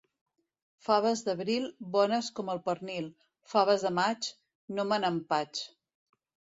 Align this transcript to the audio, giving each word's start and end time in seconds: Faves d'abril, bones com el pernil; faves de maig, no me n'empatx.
Faves 0.85 1.21
d'abril, 1.27 1.67
bones 1.97 2.31
com 2.41 2.51
el 2.55 2.63
pernil; 2.71 3.13
faves 3.55 3.89
de 3.89 3.95
maig, 4.01 4.35
no 4.77 4.91
me 4.93 5.03
n'empatx. 5.07 5.67